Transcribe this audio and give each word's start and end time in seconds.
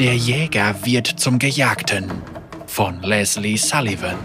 Der 0.00 0.16
Jäger 0.16 0.86
wird 0.86 1.20
zum 1.20 1.38
Gejagten 1.38 2.10
von 2.66 3.02
Leslie 3.02 3.58
Sullivan. 3.58 4.16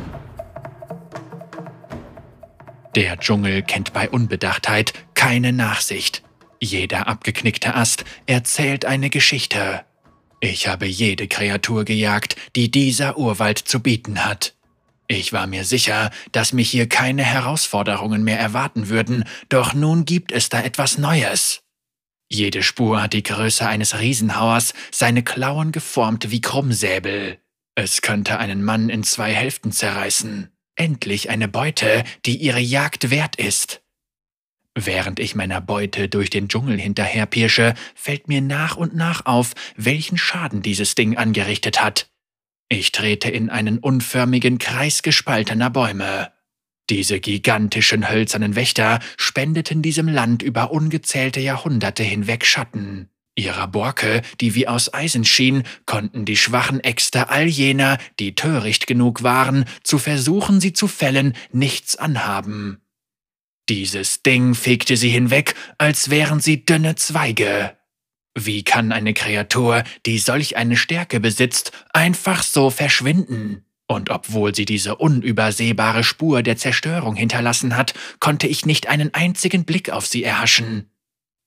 Der 2.96 3.20
Dschungel 3.20 3.62
kennt 3.62 3.92
bei 3.92 4.10
Unbedachtheit 4.10 4.94
keine 5.16 5.52
Nachsicht. 5.52 6.24
Jeder 6.62 7.10
abgeknickte 7.10 7.76
Ast 7.76 8.06
erzählt 8.26 8.86
eine 8.86 9.10
Geschichte. 9.10 9.82
Ich 10.40 10.70
habe 10.70 10.86
jede 10.86 11.28
Kreatur 11.28 11.84
gejagt, 11.84 12.38
die 12.56 12.72
dieser 12.72 13.18
Urwald 13.18 13.58
zu 13.58 13.82
bieten 13.82 14.24
hat. 14.24 14.56
Ich 15.10 15.34
war 15.34 15.46
mir 15.46 15.66
sicher, 15.66 16.10
dass 16.32 16.54
mich 16.54 16.70
hier 16.70 16.88
keine 16.88 17.26
Herausforderungen 17.26 18.24
mehr 18.24 18.40
erwarten 18.40 18.88
würden, 18.88 19.26
doch 19.50 19.74
nun 19.74 20.06
gibt 20.06 20.32
es 20.32 20.48
da 20.48 20.62
etwas 20.62 20.98
Neues. 20.98 21.65
Jede 22.36 22.64
Spur 22.64 23.02
hat 23.02 23.14
die 23.14 23.24
Größe 23.24 23.66
eines 23.66 23.98
Riesenhauers, 23.98 24.74
seine 24.92 25.24
Klauen 25.24 25.72
geformt 25.72 26.32
wie 26.32 26.42
Krummsäbel. 26.42 27.40
Es 27.76 28.02
könnte 28.02 28.40
einen 28.40 28.62
Mann 28.62 28.90
in 28.90 29.04
zwei 29.04 29.34
Hälften 29.34 29.72
zerreißen. 29.72 30.50
Endlich 30.76 31.30
eine 31.30 31.48
Beute, 31.48 32.04
die 32.26 32.36
ihre 32.36 32.60
Jagd 32.60 33.10
wert 33.10 33.38
ist. 33.38 33.84
Während 34.78 35.22
ich 35.22 35.36
meiner 35.36 35.62
Beute 35.62 36.10
durch 36.10 36.30
den 36.30 36.50
Dschungel 36.50 36.78
hinterherpirsche, 36.78 37.74
fällt 37.96 38.28
mir 38.28 38.42
nach 38.42 38.76
und 38.76 38.94
nach 38.94 39.26
auf, 39.26 39.54
welchen 39.78 40.18
Schaden 40.18 40.62
dieses 40.62 40.94
Ding 40.94 41.16
angerichtet 41.16 41.82
hat. 41.82 42.10
Ich 42.68 42.92
trete 42.92 43.30
in 43.30 43.50
einen 43.50 43.80
unförmigen 43.80 44.58
Kreis 44.58 45.04
gespaltener 45.04 45.70
Bäume. 45.70 46.35
Diese 46.90 47.20
gigantischen 47.20 48.10
hölzernen 48.10 48.56
Wächter 48.56 49.00
spendeten 49.18 49.82
diesem 49.82 50.08
Land 50.08 50.44
über 50.44 50.72
ungezählte 50.72 51.40
Jahrhunderte 51.40 52.04
hinweg 52.04 52.46
Schatten. 52.46 53.10
Ihrer 53.38 53.68
Borke, 53.68 54.22
die 54.40 54.56
wie 54.56 54.68
aus 54.68 54.94
Eisen 54.94 55.26
schien, 55.26 55.64
konnten 55.86 56.24
die 56.24 56.38
schwachen 56.38 56.80
Äxte 56.80 57.30
all 57.30 57.48
jener, 57.48 57.98
die 58.20 58.34
töricht 58.34 58.88
genug 58.88 59.24
waren, 59.24 59.66
zu 59.84 59.98
versuchen, 59.98 60.62
sie 60.62 60.72
zu 60.72 60.88
fällen, 60.88 61.34
nichts 61.52 61.98
anhaben. 61.98 62.82
Dieses 63.68 64.22
Ding 64.22 64.54
fegte 64.54 64.96
sie 64.96 65.10
hinweg, 65.10 65.56
als 65.78 66.10
wären 66.10 66.40
sie 66.40 66.66
dünne 66.66 66.96
Zweige. 66.96 67.76
Wie 68.38 68.64
kann 68.64 68.92
eine 68.92 69.14
Kreatur, 69.14 69.84
die 70.06 70.20
solch 70.20 70.56
eine 70.56 70.78
Stärke 70.78 71.20
besitzt, 71.20 71.72
einfach 71.92 72.44
so 72.44 72.70
verschwinden? 72.70 73.65
Und 73.88 74.10
obwohl 74.10 74.56
sie 74.56 74.66
diese 74.66 74.96
unübersehbare 74.96 76.04
Spur 76.04 76.42
der 76.42 76.58
Zerstörung 76.58 77.16
hinterlassen 77.16 77.78
hat, 77.78 77.94
konnte 78.20 78.48
ich 78.48 78.66
nicht 78.66 78.88
einen 78.88 79.14
einzigen 79.14 79.66
Blick 79.66 79.92
auf 79.92 80.08
sie 80.08 80.24
erhaschen. 80.24 80.90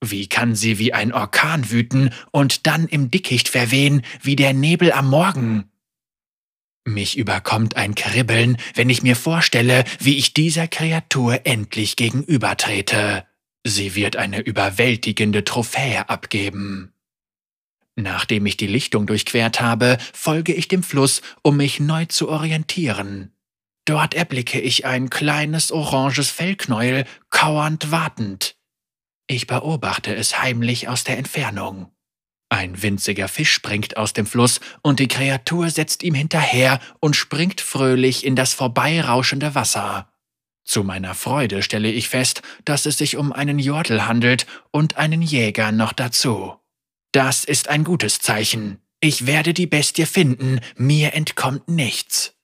Wie 0.01 0.29
kann 0.29 0.55
sie 0.55 0.79
wie 0.79 0.93
ein 0.93 1.13
Orkan 1.13 1.71
wüten 1.71 2.11
und 2.31 2.67
dann 2.69 2.87
im 2.87 3.11
Dickicht 3.11 3.49
verwehen 3.49 4.03
wie 4.23 4.37
der 4.37 4.53
Nebel 4.53 4.93
am 4.93 5.11
Morgen? 5.11 5.71
Mich 6.85 7.19
überkommt 7.19 7.77
ein 7.77 7.95
Kribbeln, 7.95 8.57
wenn 8.75 8.89
ich 8.89 9.03
mir 9.03 9.17
vorstelle, 9.17 9.85
wie 9.99 10.17
ich 10.17 10.33
dieser 10.33 10.69
Kreatur 10.69 11.41
endlich 11.45 11.97
gegenübertrete. 11.97 13.27
Sie 13.65 13.95
wird 13.95 14.17
eine 14.17 14.41
überwältigende 14.41 15.45
Trophäe 15.45 16.09
abgeben. 16.09 16.95
Nachdem 18.01 18.47
ich 18.47 18.57
die 18.57 18.69
Lichtung 18.69 19.09
durchquert 19.09 19.61
habe, 19.61 19.99
folge 20.13 20.55
ich 20.55 20.69
dem 20.69 20.85
Fluss, 20.85 21.21
um 21.43 21.57
mich 21.57 21.81
neu 21.81 22.05
zu 22.05 22.29
orientieren. 22.29 23.33
Dort 23.87 24.15
erblicke 24.15 24.61
ich 24.61 24.87
ein 24.87 25.11
kleines 25.11 25.73
oranges 25.73 26.31
Fellknäuel, 26.31 27.07
kauernd 27.31 27.91
wartend. 27.91 28.55
Ich 29.27 29.49
beobachte 29.49 30.15
es 30.15 30.41
heimlich 30.41 30.87
aus 30.87 31.03
der 31.03 31.19
Entfernung. 31.19 31.91
Ein 32.51 32.81
winziger 32.81 33.27
Fisch 33.27 33.53
springt 33.53 33.97
aus 33.97 34.13
dem 34.13 34.27
Fluss 34.27 34.61
und 34.81 35.01
die 35.01 35.09
Kreatur 35.09 35.69
setzt 35.69 36.05
ihm 36.05 36.15
hinterher 36.15 36.79
und 37.01 37.17
springt 37.17 37.61
fröhlich 37.61 38.25
in 38.25 38.37
das 38.37 38.55
vorbeirauschende 38.55 39.57
Wasser. 39.57 40.13
Zu 40.65 40.85
meiner 40.85 41.17
Freude 41.17 41.65
stelle 41.65 41.91
ich 41.91 42.09
fest, 42.09 42.43
dass 42.65 42.87
es 42.87 42.97
sich 42.97 43.17
um 43.17 43.33
einen 43.33 43.59
Jordel 43.59 44.07
handelt 44.07 44.47
und 44.71 44.99
einen 44.99 45.21
Jäger 45.21 45.73
noch 45.73 45.93
dazu. 45.93 46.58
Das 47.19 47.43
ist 47.43 47.67
ein 47.67 47.83
gutes 47.83 48.21
Zeichen. 48.21 48.79
Ich 49.01 49.27
werde 49.27 49.53
die 49.53 49.67
Bestie 49.67 50.07
finden, 50.07 50.61
mir 50.77 51.15
entkommt 51.15 51.67
nichts. 51.67 52.37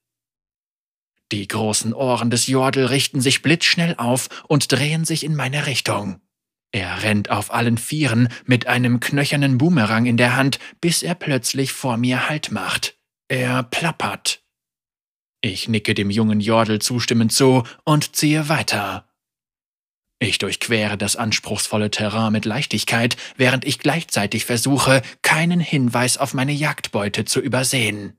Die 1.31 1.47
großen 1.47 1.95
Ohren 1.95 2.29
des 2.29 2.49
Jordel 2.49 2.87
richten 2.87 3.21
sich 3.21 3.41
blitzschnell 3.41 3.95
auf 3.99 4.29
und 4.49 4.73
drehen 4.73 5.05
sich 5.05 5.23
in 5.23 5.37
meine 5.37 5.67
Richtung. 5.67 6.21
Er 6.73 7.05
rennt 7.05 7.31
auf 7.31 7.55
allen 7.55 7.79
Vieren 7.79 8.31
mit 8.47 8.67
einem 8.67 8.99
knöchernen 8.99 9.59
Boomerang 9.59 10.07
in 10.07 10.17
der 10.17 10.35
Hand, 10.35 10.59
bis 10.81 11.05
er 11.05 11.15
plötzlich 11.15 11.73
vor 11.73 11.97
mir 11.97 12.29
Halt 12.29 12.51
macht. 12.51 12.99
Er 13.29 13.63
plappert. 13.63 14.43
Ich 15.41 15.69
nicke 15.69 15.95
dem 15.95 16.11
jungen 16.11 16.41
Jordel 16.41 16.81
zustimmend 16.81 17.31
zu 17.31 17.63
und 17.85 18.17
ziehe 18.17 18.49
weiter. 18.49 19.09
Ich 20.25 20.39
durchquere 20.39 20.97
das 20.97 21.17
anspruchsvolle 21.17 21.91
Terrain 21.91 22.33
mit 22.33 22.47
Leichtigkeit, 22.47 23.19
während 23.37 23.67
ich 23.67 23.79
gleichzeitig 23.79 24.47
versuche, 24.47 25.03
keinen 25.21 25.61
Hinweis 25.61 26.17
auf 26.17 26.33
meine 26.33 26.53
Jagdbeute 26.53 27.27
zu 27.27 27.41
übersehen. 27.41 28.17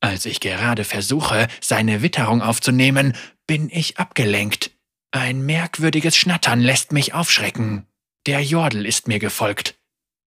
Als 0.00 0.26
ich 0.26 0.40
gerade 0.40 0.84
versuche, 0.84 1.48
seine 1.62 2.02
Witterung 2.02 2.42
aufzunehmen, 2.42 3.14
bin 3.46 3.70
ich 3.70 3.96
abgelenkt. 3.96 4.72
Ein 5.10 5.40
merkwürdiges 5.46 6.18
Schnattern 6.18 6.60
lässt 6.60 6.92
mich 6.92 7.14
aufschrecken. 7.14 7.86
Der 8.26 8.42
Jordel 8.42 8.84
ist 8.84 9.08
mir 9.08 9.18
gefolgt. 9.18 9.76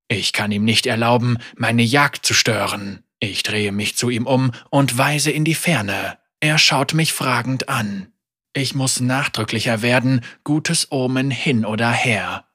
Ich 0.07 0.33
kann 0.33 0.51
ihm 0.51 0.66
nicht 0.66 0.87
erlauben, 0.87 1.37
meine 1.55 1.83
Jagd 1.83 2.25
zu 2.25 2.33
stören. 2.33 3.03
Ich 3.19 3.43
drehe 3.43 3.72
mich 3.72 3.95
zu 3.95 4.09
ihm 4.09 4.25
um 4.25 4.53
und 4.72 4.97
weise 4.97 5.29
in 5.29 5.45
die 5.45 5.53
Ferne. 5.53 6.17
Er 6.39 6.57
schaut 6.57 6.95
mich 6.95 7.13
fragend 7.13 7.69
an. 7.69 8.11
Ich 8.57 8.73
muss 8.73 9.01
nachdrücklicher 9.01 9.81
werden, 9.81 10.21
gutes 10.45 10.89
Omen 10.89 11.29
hin 11.29 11.66
oder 11.66 11.91
her. 11.91 12.45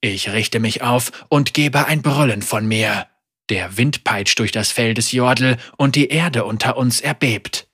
Ich 0.00 0.30
richte 0.30 0.60
mich 0.60 0.80
auf 0.80 1.26
und 1.28 1.52
gebe 1.52 1.86
ein 1.86 2.00
Brüllen 2.00 2.40
von 2.40 2.66
mir. 2.66 3.06
Der 3.50 3.76
Wind 3.76 4.02
peitscht 4.02 4.38
durch 4.38 4.50
das 4.50 4.72
Fell 4.72 4.94
des 4.94 5.12
Jordel 5.12 5.58
und 5.76 5.94
die 5.94 6.08
Erde 6.08 6.46
unter 6.46 6.78
uns 6.78 7.02
erbebt. 7.02 7.68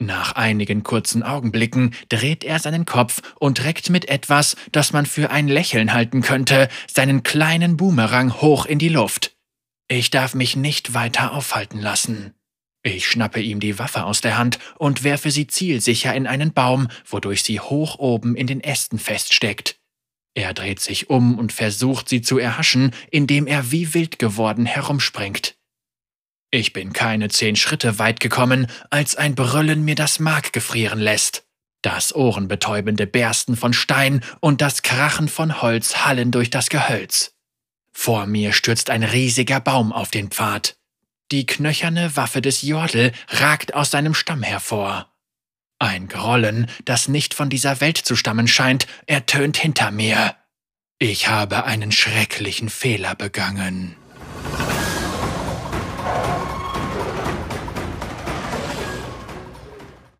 Nach 0.00 0.32
einigen 0.32 0.82
kurzen 0.82 1.22
Augenblicken 1.22 1.94
dreht 2.08 2.42
er 2.42 2.58
seinen 2.58 2.86
Kopf 2.86 3.20
und 3.38 3.64
reckt 3.64 3.90
mit 3.90 4.08
etwas, 4.08 4.56
das 4.72 4.94
man 4.94 5.04
für 5.04 5.30
ein 5.30 5.46
Lächeln 5.46 5.92
halten 5.92 6.22
könnte, 6.22 6.68
seinen 6.90 7.22
kleinen 7.22 7.76
Boomerang 7.76 8.40
hoch 8.40 8.64
in 8.64 8.78
die 8.78 8.88
Luft. 8.88 9.36
Ich 9.88 10.08
darf 10.08 10.34
mich 10.34 10.56
nicht 10.56 10.94
weiter 10.94 11.32
aufhalten 11.32 11.80
lassen. 11.80 12.37
Ich 12.88 13.06
schnappe 13.06 13.42
ihm 13.42 13.60
die 13.60 13.78
Waffe 13.78 14.04
aus 14.04 14.22
der 14.22 14.38
Hand 14.38 14.58
und 14.78 15.04
werfe 15.04 15.30
sie 15.30 15.46
zielsicher 15.46 16.14
in 16.14 16.26
einen 16.26 16.54
Baum, 16.54 16.88
wodurch 17.04 17.42
sie 17.42 17.60
hoch 17.60 17.98
oben 17.98 18.34
in 18.34 18.46
den 18.46 18.62
Ästen 18.62 18.98
feststeckt. 18.98 19.78
Er 20.32 20.54
dreht 20.54 20.80
sich 20.80 21.10
um 21.10 21.38
und 21.38 21.52
versucht 21.52 22.08
sie 22.08 22.22
zu 22.22 22.38
erhaschen, 22.38 22.92
indem 23.10 23.46
er 23.46 23.70
wie 23.70 23.92
wild 23.92 24.18
geworden 24.18 24.64
herumspringt. 24.64 25.58
Ich 26.50 26.72
bin 26.72 26.94
keine 26.94 27.28
zehn 27.28 27.56
Schritte 27.56 27.98
weit 27.98 28.20
gekommen, 28.20 28.68
als 28.88 29.16
ein 29.16 29.34
Brüllen 29.34 29.84
mir 29.84 29.94
das 29.94 30.18
Mark 30.18 30.54
gefrieren 30.54 30.98
lässt. 30.98 31.44
Das 31.82 32.14
ohrenbetäubende 32.14 33.06
Bersten 33.06 33.54
von 33.58 33.74
Stein 33.74 34.24
und 34.40 34.62
das 34.62 34.80
Krachen 34.80 35.28
von 35.28 35.60
Holz 35.60 36.06
hallen 36.06 36.30
durch 36.30 36.48
das 36.48 36.70
Gehölz. 36.70 37.34
Vor 37.92 38.24
mir 38.24 38.54
stürzt 38.54 38.88
ein 38.88 39.02
riesiger 39.02 39.60
Baum 39.60 39.92
auf 39.92 40.10
den 40.10 40.30
Pfad. 40.30 40.78
Die 41.30 41.44
knöcherne 41.44 42.16
Waffe 42.16 42.40
des 42.40 42.62
Jordel 42.62 43.12
ragt 43.28 43.74
aus 43.74 43.90
seinem 43.90 44.14
Stamm 44.14 44.42
hervor. 44.42 45.12
Ein 45.78 46.08
Grollen, 46.08 46.68
das 46.84 47.06
nicht 47.06 47.34
von 47.34 47.50
dieser 47.50 47.80
Welt 47.80 47.98
zu 47.98 48.16
stammen 48.16 48.48
scheint, 48.48 48.86
ertönt 49.06 49.56
hinter 49.58 49.90
mir. 49.90 50.34
Ich 50.98 51.28
habe 51.28 51.64
einen 51.64 51.92
schrecklichen 51.92 52.70
Fehler 52.70 53.14
begangen. 53.14 53.94